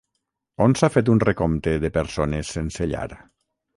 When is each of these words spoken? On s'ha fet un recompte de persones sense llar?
On 0.65 0.73
s'ha 0.79 0.89
fet 0.95 1.11
un 1.15 1.21
recompte 1.25 1.73
de 1.85 1.91
persones 1.99 2.55
sense 2.59 2.89
llar? 2.95 3.07